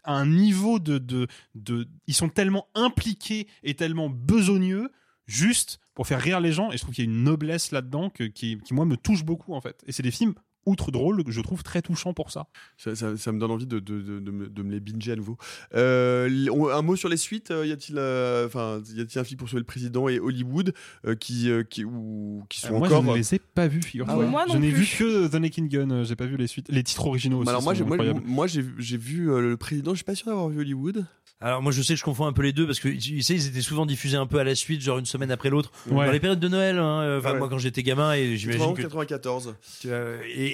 [0.04, 4.90] c'est un niveau de, de, de, ils sont tellement impliqués et tellement besogneux,
[5.26, 6.70] juste pour faire rire les gens.
[6.70, 9.54] Et je trouve qu'il y a une noblesse là-dedans qui, qui moi me touche beaucoup
[9.54, 9.82] en fait.
[9.86, 10.34] Et c'est des films
[10.66, 12.46] outre drôles que je trouve très touchants pour ça.
[12.76, 15.12] Ça, ça- ça me donne envie de, de, de- de me, de me les binger
[15.12, 15.36] à nouveau.
[15.74, 16.28] Euh,
[16.72, 19.48] un mot sur les suites euh, Y a-t-il euh, enfin, y a-t-il un film pour
[19.48, 20.72] sauver le président et Hollywood
[21.06, 23.66] euh, qui, euh, qui, ou, qui sont Euh, moi, encore je ne les ai pas
[23.68, 24.14] vus, figure-toi.
[24.14, 24.26] Ah ouais.
[24.26, 26.04] Moi non je n'ai vu que The Naked Gun.
[26.04, 27.46] J'ai pas vu les suites, les titres originaux aussi.
[27.46, 28.22] Bah alors moi, sont j'ai, moi, incroyables.
[28.26, 29.92] moi, j'ai, j'ai vu euh, le président.
[29.92, 31.04] Je suis pas sûr d'avoir vu Hollywood.
[31.40, 33.34] Alors moi je sais que je confonds un peu les deux parce que tu sais
[33.34, 36.06] ils étaient souvent diffusés un peu à la suite genre une semaine après l'autre Ouais.
[36.06, 37.38] dans les périodes de Noël hein, enfin Ouais.
[37.38, 39.54] moi quand j'étais gamin et j'imagine que 94.
[39.80, 39.88] tu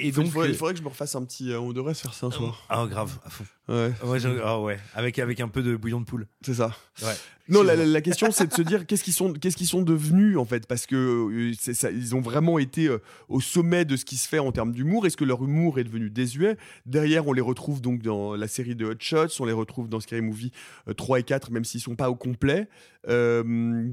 [0.02, 1.52] et, Il faudrait, euh, il faudrait que je me refasse un petit.
[1.52, 2.64] euh, on devrait se faire ça un soir.
[2.68, 6.00] ah grave à fond Ouais, ouais, j'ai- ah ouais avec avec un peu de bouillon
[6.00, 6.74] de poule c'est ça.
[7.02, 7.14] ouais
[7.48, 9.82] Non, la, la- la question c'est de se dire qu'est-ce qu'ils sont, qu'est-ce qu'ils sont
[9.82, 13.94] devenus en fait, parce que euh, ça, ils ont vraiment été euh, au sommet de
[13.96, 15.06] ce qui se fait en termes d'humour.
[15.06, 16.56] Est-ce que leur humour est devenu désuet?
[16.84, 20.00] Derrière, on les retrouve donc dans la série de Hot Shots, on les retrouve dans
[20.00, 20.50] Scary Movie
[20.88, 22.68] euh, 3 et 4, même s'ils sont pas au complet.
[23.08, 23.88] Euh,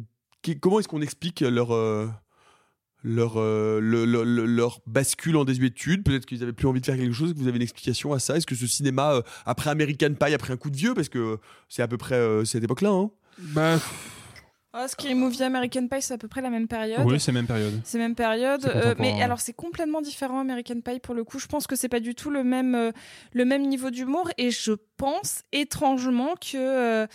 [0.62, 2.08] comment est-ce qu'on explique leur euh,
[3.08, 6.86] leur, euh, le- le- le- leur bascule en désuétude Peut-être qu'ils avaient plus envie de
[6.86, 9.22] faire quelque chose, que vous avez une explication à ça Est-ce que ce cinéma, euh,
[9.46, 11.38] après American Pie, a pris un coup de vieux Parce que
[11.70, 12.90] c'est à peu près euh, cette époque-là.
[12.92, 13.10] Hein?
[13.40, 13.80] Bah,
[14.80, 17.02] Ah, Scary Movie American Pie, c'est à peu près la même période.
[17.04, 17.82] oui, c'est même période.
[17.84, 21.40] C'est même période, euh, mais alors c'est complètement différent American Pie pour le coup.
[21.40, 22.92] Je pense que c'est pas du tout le même euh,
[23.34, 27.08] le même niveau d'humour et je pense étrangement que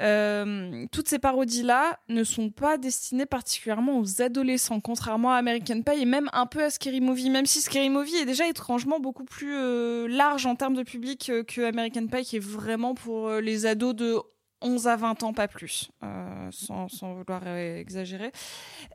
[0.00, 5.82] euh, toutes ces parodies là ne sont pas destinées particulièrement aux adolescents, contrairement à American
[5.82, 7.30] Pie et même un peu à Scary Movie.
[7.30, 11.62] Même si Scary Movie est déjà étrangement beaucoup plus large en termes de public que
[11.62, 14.18] American Pie, qui est vraiment pour les ados de
[14.60, 18.32] 11 à 20 ans, pas plus, euh, sans, sans vouloir euh, exagérer.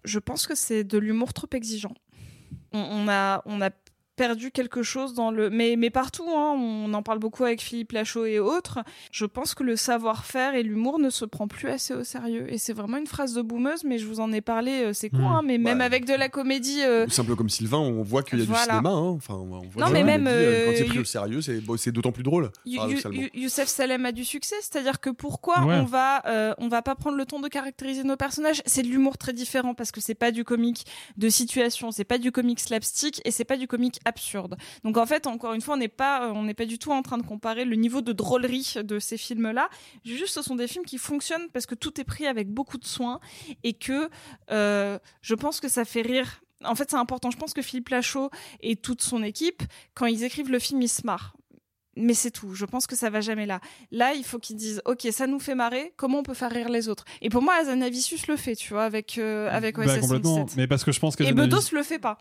[0.04, 1.94] Je pense que c'est de l'humour trop exigeant.
[2.72, 3.70] On, on a, on a
[4.16, 5.50] perdu quelque chose dans le...
[5.50, 8.80] Mais, mais partout, hein, on en parle beaucoup avec Philippe Lachaud et autres.
[9.12, 12.46] Je pense que le savoir-faire et l'humour ne se prend plus assez au sérieux.
[12.52, 15.10] Et c'est vraiment une phrase de boumeuse, mais je vous en ai parlé, euh, c'est
[15.10, 15.26] con, Mmh.
[15.26, 16.82] hein, mais même avec de la comédie...
[16.84, 18.64] euh, Simple comme Sylvain, on voit qu'il y a Voilà.
[18.66, 18.90] du cinéma.
[18.90, 19.10] hein.
[19.10, 21.42] Enfin, on voit Non, mais même, comédie, euh, quand c'est euh, pris You- au sérieux,
[21.42, 22.52] c'est d'autant plus drôle.
[22.66, 22.80] You-.
[23.12, 25.76] You- Youssef Salem a du succès, c'est-à-dire que pourquoi Ouais.
[25.76, 28.62] on va euh, on va pas prendre le temps de caractériser nos personnages?
[28.66, 30.86] C'est de l'humour très différent parce que c'est pas du comique
[31.18, 34.58] de situation, c'est pas du comique slapstick et c'est pas du comique absurde.
[34.84, 36.92] Donc en fait, encore une fois, on n'est pas euh, on n'est pas du tout
[36.92, 39.70] en train de comparer le niveau de drôlerie de ces films-là.
[40.06, 42.86] Juste, ce sont des films qui fonctionnent parce que tout est pris avec beaucoup de
[42.86, 43.20] soin
[43.64, 44.10] et que
[44.52, 46.42] euh, je pense que ça fait rire.
[46.66, 47.30] En fait, c'est important.
[47.30, 48.30] Je pense que Philippe Lachaud
[48.62, 49.64] et toute son équipe,
[49.96, 51.36] quand ils écrivent le film, ils se marrent.
[51.96, 52.56] Mais c'est tout.
[52.56, 53.60] Je pense que ça va jamais là.
[53.92, 55.94] Là, il faut qu'ils disent, ok, ça nous fait marrer.
[55.96, 57.06] Comment on peut faire rire les autres?
[57.22, 60.36] Et pour moi, Azanavicius le fait, tu vois, avec euh, avec Bah, OSS complètement.
[60.38, 60.58] 117.
[60.58, 62.18] Mais parce que je pense que Et Bedos le fait pas.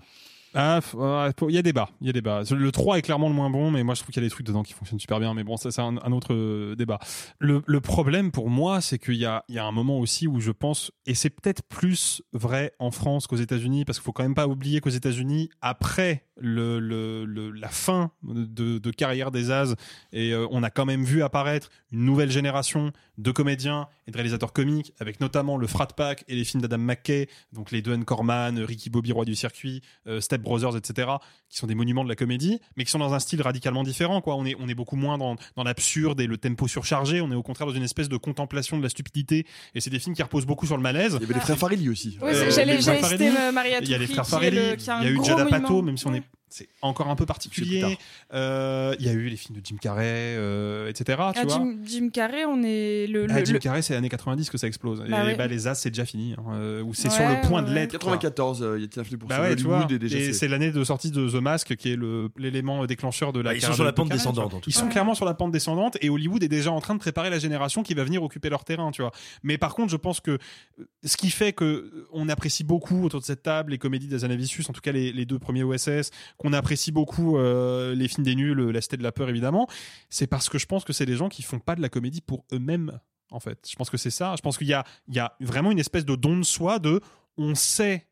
[0.54, 2.42] Ah, faut- il y a débat, il y a débat.
[2.50, 4.30] Le 3 est clairement le moins bon, mais moi je trouve qu'il y a des
[4.30, 5.32] trucs dedans qui fonctionnent super bien.
[5.34, 6.98] Mais bon, ça c'est un, autre euh, débat.
[7.38, 11.14] Le, problème pour moi, c'est qu'il y a, un moment aussi où je pense, et
[11.14, 14.80] c'est peut-être plus vrai en France qu'aux États-Unis, parce qu'il faut quand même pas oublier
[14.80, 19.74] qu'aux États-Unis, après la fin de, de carrière des As,
[20.12, 24.16] et euh, on a quand même vu apparaître une nouvelle génération de comédiens et de
[24.16, 28.04] réalisateurs comiques, avec notamment le Frat Pack et les films d'Adam McKay, donc les Duane
[28.04, 31.08] Corman, Ricky Bobby, Roi du Circuit, euh, Step Brothers, etc.,
[31.48, 34.20] qui sont des monuments de la comédie, mais qui sont dans un style radicalement différent.
[34.20, 34.34] Quoi.
[34.36, 37.34] On, est, on est beaucoup moins dans, dans l'absurde et le tempo surchargé, on est
[37.34, 40.22] au contraire dans une espèce de contemplation de la stupidité, et c'est des films qui
[40.22, 41.14] reposent beaucoup sur le malaise.
[41.16, 42.18] Il y avait les frères Farelli aussi.
[42.20, 45.10] Oui, Euh, j'allais citer Maria il y a les frères Farelli, le- il y a
[45.10, 45.46] eu Jada.
[45.46, 46.18] Pato, même si on Ouais.
[46.18, 47.98] est c'est encore un peu particulier.
[48.32, 50.04] Euh, Il y a eu les films de Jim Carrey,
[50.36, 51.04] euh, etc.
[51.34, 51.56] Tu Ah, vois.
[51.56, 54.58] Jim, Jim Carrey, on est le, le- Ah, Jim le- Carrey, c'est années 90 que
[54.58, 55.00] ça explose.
[55.08, 55.34] Bah et oui.
[55.36, 56.34] bah, les As, c'est déjà fini.
[56.38, 57.92] hein, euh, ou c'est Ouais, sur le point ouais, de l'être.
[57.98, 58.12] quoi.
[58.12, 59.76] 94, euh, y a-t-il un film pour Bah tu vois.
[59.76, 61.98] Hollywood et déjà Et c'est- l'année de sortie de The Mask qui est
[62.36, 64.74] l'élément déclencheur de la Bah, ils sont carrière sur la pente descendante, en tout Ils
[64.74, 67.38] sont clairement sur la pente descendante et Hollywood est déjà en train de préparer la
[67.38, 69.12] génération qui va venir occuper leur terrain, tu vois.
[69.42, 70.38] Mais par contre, je pense que
[71.04, 74.72] ce qui fait que on apprécie beaucoup autour de cette table les comédies d'Azanavicius, en
[74.72, 76.10] tout cas les, les deux premiers OSS,
[76.42, 79.68] qu'on apprécie beaucoup euh, les films des nuls, La Cité de la peur évidemment,
[80.10, 82.20] c'est parce que je pense que c'est des gens qui font pas de la comédie
[82.20, 82.98] pour eux-mêmes.
[83.30, 84.34] En fait, je pense que c'est ça.
[84.36, 84.84] Je pense qu'il y a,
[85.40, 87.00] vraiment une espèce de don de soi de
[87.38, 88.06] on sait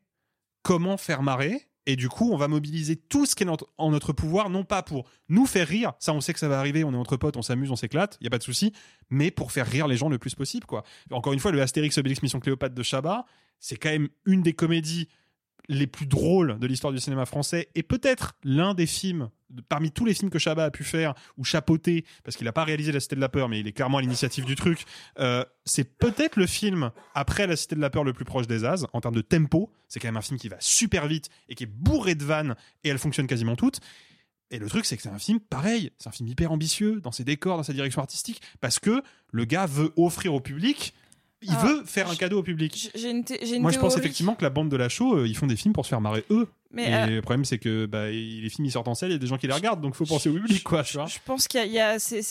[0.63, 3.89] comment faire marrer Et du coup, on va mobiliser tout ce qui est en- en
[3.91, 6.83] notre pouvoir, non pas pour nous faire rire, ça on sait que ça va arriver,
[6.83, 8.71] on est entre potes, on s'amuse, on s'éclate, il y a pas de souci,
[9.09, 10.83] mais pour faire rire les gens le plus possible, quoi.
[11.11, 13.25] Encore une fois, le Astérix Obélix Mission Cléopâtre de Chabat,
[13.59, 15.07] c'est quand même une des comédies
[15.71, 19.29] les plus drôles de l'histoire du cinéma français et peut-être l'un des films
[19.67, 22.63] parmi tous les films que Chabat a pu faire ou chapeauter parce qu'il n'a pas
[22.63, 24.85] réalisé La Cité de la Peur mais il est clairement à l'initiative du truc
[25.19, 28.65] euh, c'est peut-être le film après La Cité de la Peur le plus proche des
[28.65, 29.71] As en termes de tempo.
[29.87, 32.55] C'est quand même un film qui va super vite et qui est bourré de vannes
[32.83, 33.79] et elles fonctionnent quasiment toutes.
[34.49, 37.13] Et le truc, c'est que c'est un film pareil, c'est un film hyper ambitieux dans
[37.13, 40.93] ses décors, dans sa direction artistique, parce que le gars veut offrir au public,
[41.41, 42.91] il Ah, veut faire un cadeau au public.
[42.95, 45.15] J'ai une, thé- j'ai une Moi, je pense effectivement que la bande de la show,
[45.17, 46.47] euh, ils font des films pour se faire marrer eux.
[46.73, 49.13] Mais, et euh, le problème, c'est que bah, les films ils sortent en salle, il
[49.13, 50.83] y a des gens qui les regardent, donc faut penser au public, quoi.
[50.83, 52.21] Tu vois Je pense qu'il y a, c'est,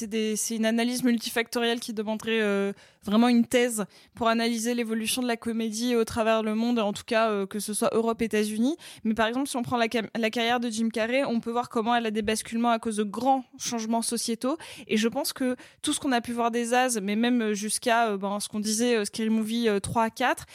[0.51, 2.73] une analyse multifactorielle qui demanderait euh,
[3.05, 7.05] vraiment une thèse pour analyser l'évolution de la comédie au travers le monde, en tout
[7.05, 8.77] cas euh, que ce soit Europe, États-Unis.
[9.05, 11.95] Mais par exemple, si on prend la, carrière de Jim Carrey, on peut voir comment
[11.95, 14.57] elle a des basculements à cause de grands changements sociétaux.
[14.87, 18.17] Et je pense que tout ce qu'on a pu voir des As, mais même jusqu'à
[18.17, 20.47] ben, ce qu'on disait, Scary Movie euh, 3 à 4,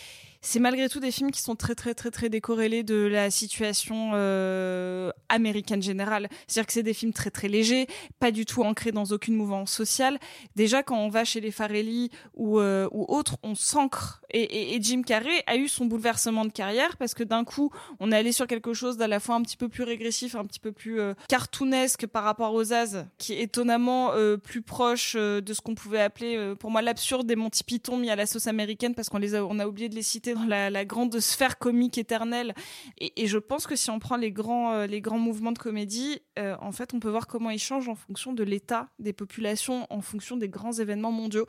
[0.46, 4.12] c'est malgré tout des films qui sont très très très très décorrélés de la situation
[4.14, 6.30] euh, américaine générale.
[6.48, 7.88] C'est-à-dire que c'est des films très très légers,
[8.20, 10.20] pas du tout ancrés dans aucune mouvance sociale.
[10.56, 14.22] Déjà quand on va chez les Farelli ou, euh, autres, on s'ancre.
[14.30, 18.12] Et, et- Jim Carrey a eu son bouleversement de carrière parce que d'un coup, on
[18.12, 20.60] est allé sur quelque chose d'à la fois un petit peu plus régressif, un petit
[20.60, 24.12] peu plus euh, cartoonesque par rapport aux As, qui est étonnamment
[24.44, 28.16] plus proche de ce qu'on pouvait appeler, pour moi, l'absurde des Monty Python mis à
[28.16, 30.70] la sauce américaine parce qu'on les a, on a oublié de les citer dans la,
[30.70, 32.54] la grande sphère comique éternelle.
[33.00, 35.58] Et, et je pense que si on prend les grands, euh, les grands mouvements de
[35.58, 39.14] comédie, euh, en fait, on peut voir comment ils changent en fonction de l'état des
[39.14, 41.46] populations, en fonction des grands événements mondiaux.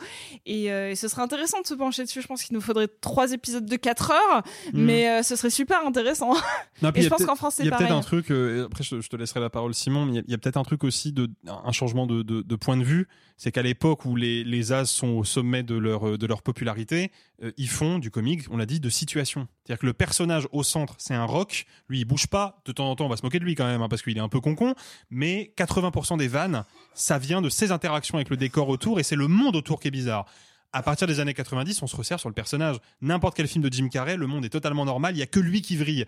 [0.46, 2.22] Et, euh, et ce serait intéressant de se pencher dessus.
[2.22, 4.82] Je pense qu'il nous faudrait trois épisodes de 4 heures, Mhm.
[4.84, 6.34] mais euh, ce serait super intéressant.
[6.82, 7.86] Non, et je pense qu'en France, c'est Il y a pareil.
[7.88, 8.30] peut-être un truc,
[8.66, 10.38] après je, je te laisserai la parole Simon, mais il y a, il y a
[10.38, 13.62] peut-être un truc aussi de un changement de, de, de point de vue, c'est qu'à
[13.62, 17.10] l'époque où les, les As sont au sommet de leur, de leur popularité,
[17.42, 19.48] euh, ils font du comique, on l'a dit, de situation.
[19.64, 22.90] C'est-à-dire que le personnage au centre, c'est un rock, lui il bouge pas, de temps
[22.90, 24.28] en temps on va se moquer de lui quand même, hein, parce qu'il est un
[24.28, 24.74] peu concon,
[25.10, 29.16] mais 80% des vannes, ça vient de ses interactions avec le décor autour, et c'est
[29.16, 30.26] le monde autour qui est bizarre.
[30.72, 32.76] À partir des années 90, on se resserre sur le personnage.
[33.00, 35.40] N'importe quel film de Jim Carrey, le monde est totalement normal, il y a que
[35.40, 36.04] lui qui vrille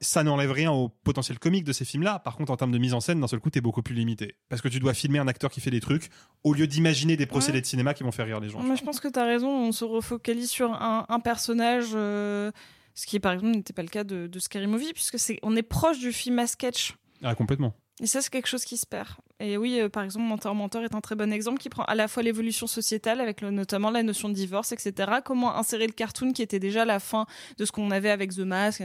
[0.00, 2.18] ça n'enlève rien au potentiel comique de ces films-là.
[2.18, 4.36] Par contre, en termes de mise en scène, d'un seul coup, t'es beaucoup plus limité.
[4.48, 6.10] Parce que tu dois filmer un acteur qui fait des trucs,
[6.44, 7.60] au lieu d'imaginer des procédés Ouais.
[7.62, 8.60] de cinéma qui vont faire rire les gens.
[8.62, 9.48] Moi, je pense que tu as raison.
[9.48, 12.50] On se refocalise sur un, un personnage, euh,
[12.94, 15.56] ce qui, par exemple, n'était pas le cas de, de Scary Movie, puisque c'est, on
[15.56, 16.94] est proche du film à sketch.
[17.22, 17.74] Ah, complètement.
[18.02, 19.08] Et ça, c'est quelque chose qui se perd.
[19.38, 21.94] Et oui, euh, par exemple, Mentor Mentor est un très bon exemple qui prend à
[21.94, 25.12] la fois l'évolution sociétale, avec notamment la notion de divorce, etc.
[25.22, 27.26] Comment insérer le cartoon qui était déjà la fin
[27.58, 28.82] de ce qu'on avait avec The Mask.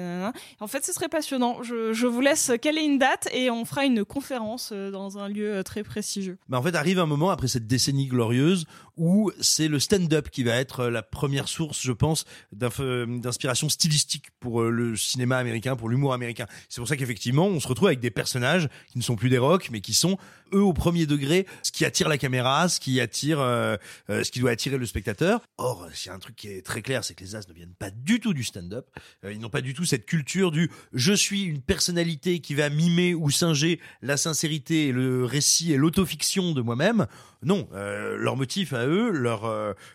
[0.60, 1.64] En fait, ce serait passionnant.
[1.64, 5.30] Je, je vous laisse caler une date et on fera une conférence euh, dans un
[5.30, 6.38] lieu euh, très prestigieux.
[6.52, 8.66] En fait, arrive un moment après cette décennie glorieuse
[8.98, 14.64] où c'est le stand-up qui va être la première source, je pense, d'inspiration stylistique pour
[14.64, 16.46] le cinéma américain, pour l'humour américain.
[16.68, 19.38] C'est pour ça qu'effectivement, on se retrouve avec des personnages qui ne sont plus des
[19.38, 20.18] rocks, mais qui sont
[20.54, 23.78] eux au premier degré, ce qui attire la caméra, ce qui attire, euh,
[24.10, 25.42] euh, ce qui doit attirer le spectateur.
[25.58, 27.92] Or, a un truc qui est très clair, c'est que les As ne viennent pas
[27.92, 28.88] du tout du stand-up.
[29.24, 32.70] Euh, ils n'ont pas du tout cette culture du je suis une personnalité qui va
[32.70, 37.08] mimer ou singer la sincérité et le récit et l'autofiction de moi-même.
[37.44, 39.46] Non, euh, leur motif à eux, leur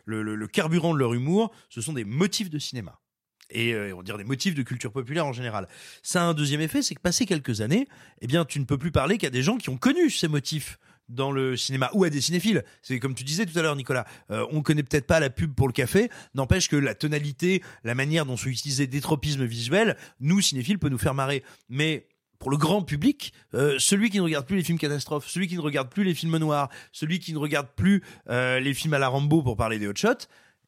[0.04, 2.98] le, le- le carburant de leur humour, ce sont des motifs de cinéma.
[3.50, 5.68] Et euh, on dire des motifs de culture populaire en général.
[6.02, 7.86] Ça a un deuxième effet, c'est que passé quelques années,
[8.20, 10.78] eh bien, tu ne peux plus parler qu'à des gens qui ont connu ces motifs
[11.08, 12.64] dans le cinéma ou à des cinéphiles.
[12.82, 14.06] C'est comme tu disais tout à l'heure, Nicolas.
[14.30, 17.94] Euh, on connaît peut-être pas la pub pour le café, n'empêche que la tonalité, la
[17.94, 21.44] manière dont sont utilisés des tropismes visuels, nous cinéphiles peut nous faire marrer.
[21.68, 25.48] Mais pour le grand public, euh, celui qui ne regarde plus les films catastrophes, celui
[25.48, 28.94] qui ne regarde plus les films noirs, celui qui ne regarde plus euh, les films
[28.94, 30.26] à la Rambo pour parler des hot shots,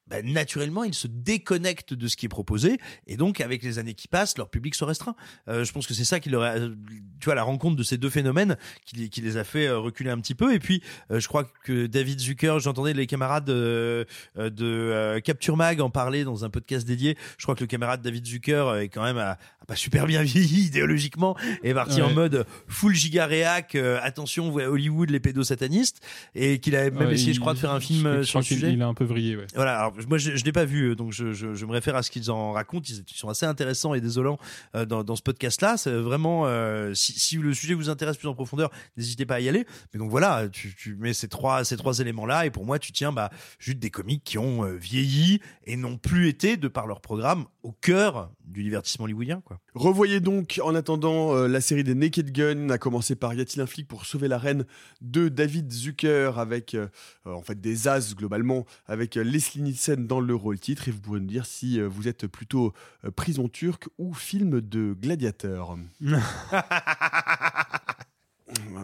[0.09, 3.95] bah, naturellement, ils se déconnectent de ce qui est proposé, et donc avec les années
[3.95, 5.15] qui passent, leur public se restreint.
[5.49, 7.99] Euh, je pense que c'est ça qui leur a, tu vois, la rencontre de ces
[7.99, 10.55] deux phénomènes qui, les- qui les a fait euh, reculer un petit peu.
[10.55, 14.05] Et puis, euh, je crois que David Zucker, j'entendais les camarades euh,
[14.39, 17.17] euh, de euh, Capture Mag en parler dans un podcast dédié.
[17.39, 20.67] Je crois que le camarade David Zucker est quand même a pas super bien vieilli
[20.67, 22.03] idéologiquement, est parti Ouais.
[22.03, 26.01] en mode full gigaréac, euh, attention, vous Hollywood, les pédosatanistes,
[26.35, 28.73] et qu'il a même Ouais, essayé, je crois, de faire un film sur le sujet.
[28.73, 29.47] Il a un peu vrillé, ouais.
[29.55, 32.11] Voilà, alors moi je, je l'ai pas vu, euh, donc je, me réfère à ce
[32.11, 32.85] qu'ils en racontent.
[32.89, 34.39] Ils, sont assez intéressants et désolants
[34.77, 35.77] euh, dans, ce podcast-là.
[35.77, 39.49] C'est vraiment, euh, si, le sujet vous intéresse plus en profondeur, n'hésitez pas à y
[39.49, 39.67] aller.
[39.93, 41.63] Mais donc voilà, tu, mets ces trois,
[41.99, 45.77] éléments-là et pour moi, tu tiens bah, juste des comiques qui ont euh, vieilli et
[45.77, 49.43] n'ont plus été, de par leur programme, au cœur du divertissement hollywoodien.
[49.75, 53.61] Revoyez donc en attendant euh, la série des Naked Gun, à commencer par Y a-t-il
[53.61, 54.65] un flic pour sauver la reine
[55.01, 56.89] de David Zucker avec euh,
[57.27, 60.91] euh, en fait des as globalement avec euh, Leslie Nielsen dans le rôle titre et
[60.91, 62.73] vous pourrez nous dire si euh, vous êtes plutôt
[63.05, 65.77] euh, prison turque ou film de gladiateur.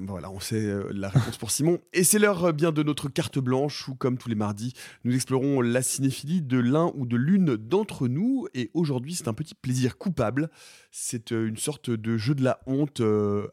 [0.06, 1.78] Voilà, on sait euh, la réponse pour Simon.
[1.94, 5.62] Et c'est l'heure bien de notre carte blanche où, comme tous les mardis, nous explorons
[5.62, 8.46] la cinéphilie de l'un ou de l'une d'entre nous.
[8.54, 10.50] Et aujourd'hui, c'est un petit plaisir coupable.
[10.90, 13.46] C'est une sorte de jeu de la honte, euh,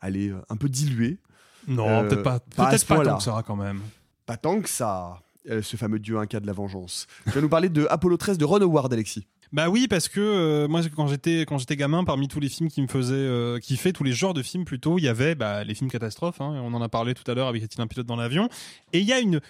[0.00, 1.18] allez, un peu dilué.
[1.68, 2.38] Non, Euh, peut-être pas,
[2.78, 3.10] ce pas point-là.
[3.12, 3.80] tant que ça quand même.
[4.24, 7.06] Pas tant que ça, euh, ce fameux dieu inca de la vengeance.
[7.24, 9.26] Tu vas nous parler de Apollo 13 de Ron Howard, Alexis.
[9.52, 12.68] Bah oui, parce que euh, moi quand j'étais quand j'étais gamin, parmi tous les films
[12.68, 15.64] qui me faisaient euh, kiffer, tous les genres de films plutôt, il y avait bah,
[15.64, 16.40] les films catastrophes.
[16.40, 18.48] Hein, on en a parlé tout à l'heure avec Est-il un pilote dans l'avion
[18.92, 19.40] Et il y a une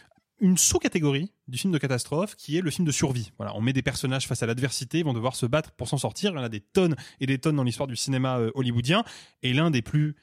[0.41, 3.33] une sous-catégorie du film de catastrophe qui est le film de survie.
[3.39, 5.97] Voilà, on met des personnages face à l'adversité, ils vont devoir se battre pour s'en
[5.97, 6.33] sortir.
[6.33, 9.05] Il y en a des tonnes et des tonnes dans l'histoire du cinéma euh, hollywoodien.
[9.43, 10.15] Et l'un des plus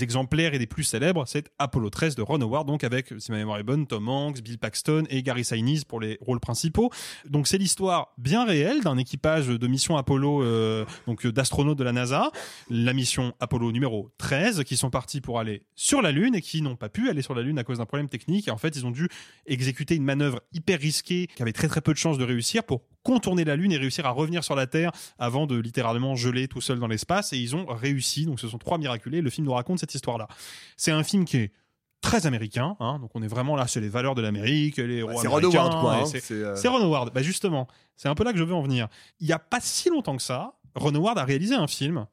[0.00, 3.38] exemplaires et des plus célèbres, c'est Apollo 13 de Ron Howard, donc avec, si ma
[3.38, 6.90] mémoire est bonne, Tom Hanks, Bill Paxton et Gary Sinise pour les rôles principaux.
[7.28, 11.92] Donc c'est l'histoire bien réelle d'un équipage de mission Apollo, euh, donc d'astronautes de la
[11.92, 12.30] NASA,
[12.70, 16.62] la mission Apollo numéro 13, qui sont partis pour aller sur la Lune et qui
[16.62, 18.48] n'ont pas pu aller sur la Lune à cause d'un problème technique.
[18.48, 19.08] Et en fait, ils ont dû
[19.46, 22.82] exécuter une manœuvre hyper risquée qui avait très très peu de chances de réussir pour
[23.02, 26.60] contourner la Lune et réussir à revenir sur la Terre avant de littéralement geler tout
[26.60, 27.32] seul dans l'espace.
[27.32, 28.26] Et ils ont réussi.
[28.26, 29.20] Donc ce sont trois miraculés.
[29.20, 30.28] Le film nous raconte cette histoire-là.
[30.76, 31.52] C'est un film qui est
[32.00, 35.10] très américain, hein, donc on est vraiment là, c'est les valeurs de l'Amérique, les héros
[35.22, 37.12] c'est Ron Howard, quoi, hein, c'est- euh, c'est Ron Howard.
[37.14, 38.88] Bah justement, c'est un peu là que je veux en venir.
[39.20, 42.06] Il y a pas si longtemps que ça, Ron Howard a réalisé un film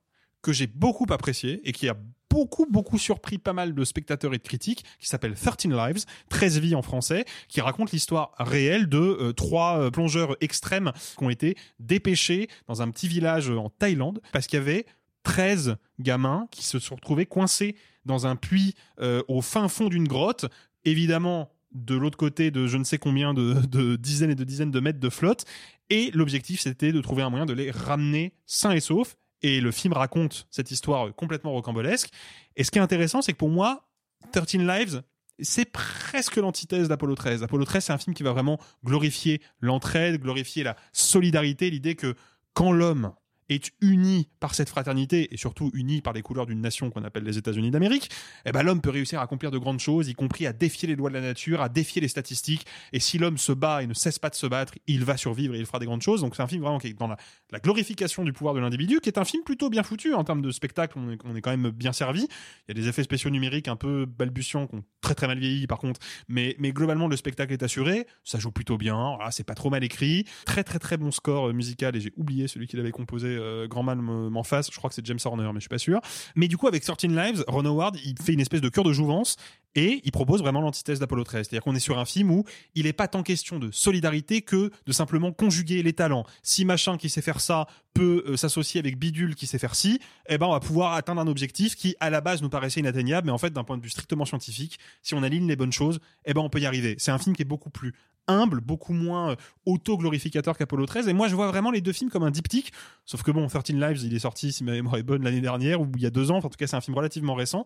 [0.44, 1.96] que j'ai beaucoup apprécié et qui a
[2.30, 6.60] beaucoup beaucoup surpris pas mal de spectateurs et de critiques qui s'appelle 13 Lives 13
[6.60, 11.30] vies en français qui raconte l'histoire réelle de euh, trois euh, plongeurs extrêmes qui ont
[11.30, 14.86] été dépêchés dans un petit village en Thaïlande parce qu'il y avait
[15.24, 20.08] 13 gamins qui se sont retrouvés coincés dans un puits euh, au fin fond d'une
[20.08, 20.46] grotte.
[20.86, 24.72] Évidemment de l'autre côté de je ne sais combien de, de dizaines et de dizaines
[24.72, 25.46] de mètres de flotte.
[25.90, 29.72] Et l'objectif c'était de trouver un moyen de les ramener sains et saufs et le
[29.72, 32.10] film raconte cette histoire complètement rocambolesque.
[32.56, 33.90] Et ce qui est intéressant, c'est que pour moi,
[34.32, 35.04] 13 Lives,
[35.42, 37.44] c'est presque l'antithèse d'Apollo 13.
[37.44, 42.16] Apollo 13, c'est un film qui va vraiment glorifier l'entraide, glorifier la solidarité, l'idée que
[42.54, 43.14] quand l'homme
[43.50, 47.24] est uni par cette fraternité et surtout uni par les couleurs d'une nation qu'on appelle
[47.24, 48.10] les États-Unis d'Amérique,
[48.46, 50.96] eh ben l'homme peut réussir à accomplir de grandes choses, y compris à défier les
[50.96, 52.66] lois de la nature, à défier les statistiques.
[52.94, 55.56] Et si l'homme se bat et ne cesse pas de se battre, il va survivre
[55.56, 56.22] et il fera des grandes choses.
[56.22, 57.18] Donc c'est un film vraiment qui est dans la,
[57.60, 60.52] glorification du pouvoir de l'individu, qui est un film plutôt bien foutu en termes de
[60.52, 60.98] spectacle.
[60.98, 62.28] On est, on est quand même bien servi.
[62.68, 65.40] Il y a des effets spéciaux numériques un peu balbutiants, qui ont très très mal
[65.40, 68.06] vieilli par contre, mais, mais globalement le spectacle est assuré.
[68.24, 69.16] Ça joue plutôt bien.
[69.16, 70.26] Voilà, c'est pas trop mal écrit.
[70.46, 73.39] Très très très bon score euh, musical et j'ai oublié celui qui l'avait composé.
[73.40, 74.70] Euh, grand mal me- m'en fasse.
[74.72, 76.02] Je crois que c'est James Horner, mais je suis pas sûr.
[76.36, 78.94] Mais du coup avec 13 Lives, Ron Howard il fait une espèce de cure de
[78.94, 79.36] jouvence
[79.76, 81.48] et il propose vraiment l'antithèse d'Apollo 13.
[81.48, 82.44] C'est-à-dire qu'on est sur un film où
[82.76, 86.26] il n'est pas tant question de solidarité que de simplement conjuguer les talents.
[86.44, 90.00] Si machin qui sait faire ça peut euh, s'associer avec bidule qui sait faire ci,
[90.28, 93.28] eh ben on va pouvoir atteindre un objectif qui à la base nous paraissait inatteignable,
[93.28, 96.00] mais en fait d'un point de vue strictement scientifique, si on aligne les bonnes choses,
[96.26, 96.96] eh ben on peut y arriver.
[96.98, 97.94] C'est un film qui est beaucoup plus
[98.30, 101.08] humble, beaucoup moins euh, auto-glorificateur qu'Apollo 13.
[101.08, 102.72] Et moi, je vois vraiment les deux films comme un diptyque.
[103.06, 105.82] Sauf que bon, 13 Lives, il est sorti, si ma mémoire est bonne, l'année dernière,
[105.82, 106.38] ou il y a deux ans.
[106.38, 107.66] Enfin, en tout cas, c'est un film relativement récent.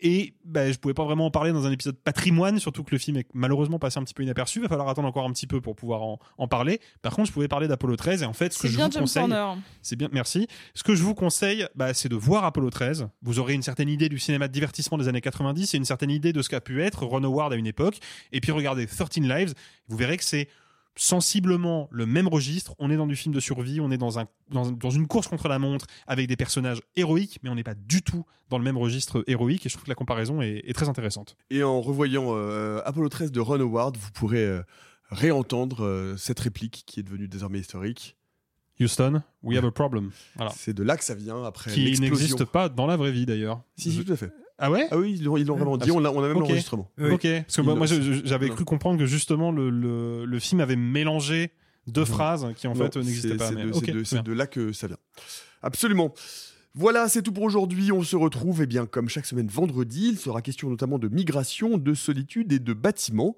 [0.00, 2.98] Et bah, je pouvais pas vraiment en parler dans un épisode patrimoine, surtout que le
[2.98, 4.58] film est malheureusement passé un petit peu inaperçu.
[4.58, 6.80] Il va falloir attendre encore un petit peu pour pouvoir en, en parler.
[7.00, 8.22] Par contre, je pouvais parler d'Apollo 13.
[8.22, 9.34] Et en fait, ce que je bien vous James conseille,
[9.82, 10.46] c'est bien, merci.
[10.74, 13.08] Ce que je vous conseille, bah, c'est de voir Apollo 13.
[13.22, 16.10] Vous aurez une certaine idée du cinéma de divertissement des années 90 et une certaine
[16.10, 17.98] idée de ce qu'a pu être Ron Howard à une époque.
[18.32, 19.54] Et puis regardez 13 Lives.
[19.88, 20.48] Vous verrez que c'est
[20.96, 22.74] sensiblement le même registre.
[22.78, 25.26] On est dans du film de survie, on est dans, un, dans, dans une course
[25.26, 28.64] contre la montre avec des personnages héroïques, mais on n'est pas du tout dans le
[28.64, 29.66] même registre héroïque.
[29.66, 31.36] Et je trouve que la comparaison est, est très intéressante.
[31.50, 34.62] Et en revoyant euh, Apollo 13 de Ron Howard, vous pourrez euh,
[35.10, 38.16] réentendre euh, cette réplique qui est devenue désormais historique.
[38.80, 40.10] Houston, we have a problem.
[40.36, 40.50] Voilà.
[40.56, 43.62] C'est de là que ça vient après Qui n'existe pas dans la vraie vie d'ailleurs.
[43.76, 44.32] Si, si, tout à fait.
[44.58, 44.86] Ah ouais?
[44.90, 46.90] Ah oui, ils l'ont ils l'ont vraiment dit, on a, on a même l'enregistrement.
[47.00, 48.54] Ok, parce que moi, Ils- moi, je- je- j'avais Non.
[48.54, 51.50] cru comprendre que justement le, le, le film avait mélangé
[51.88, 52.06] deux Non.
[52.06, 53.48] phrases qui en Non, fait n'existaient c'est- pas.
[53.48, 54.96] C'est mais de, ok, c'est de- là que ça vient.
[55.62, 56.14] Absolument.
[56.76, 57.92] Voilà, c'est tout pour aujourd'hui.
[57.92, 60.08] On se retrouve, eh bien, comme chaque semaine vendredi.
[60.12, 63.36] Il sera question notamment de migration, de solitude et de bâtiments.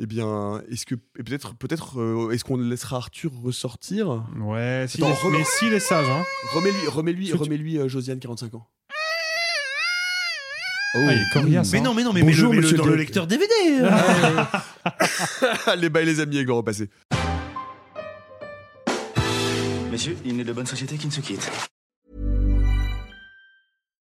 [0.00, 4.24] Eh bien, est-ce que et peut-être, peut-être, euh, est-ce qu'on laissera Arthur ressortir?
[4.40, 6.22] Ouais, si, Attends, mais- re- mais s'il est sage, hein.
[6.54, 8.68] Remets-lui, remets-lui, remets-lui euh, Josiane, 45 ans.
[10.94, 11.82] Ah, il est coriace, Mais hein.
[11.82, 13.52] non, mais non, mais Bonjour, mets-le, mets-le monsieur dans le- le lecteur DVD.
[15.76, 16.88] les bails les amis avec le repasser.
[19.90, 21.50] Messieurs, il n'est de bonne société qui ne se quitte.